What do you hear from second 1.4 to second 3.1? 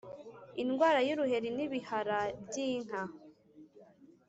n ibihara by inka